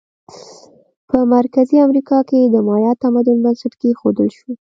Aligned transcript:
په 1.09 1.17
مرکزي 1.35 1.77
امریکا 1.87 2.19
کې 2.29 2.39
د 2.43 2.55
مایا 2.67 2.91
تمدن 3.03 3.37
بنسټ 3.43 3.73
کېښودل 3.81 4.29
شو. 4.37 4.51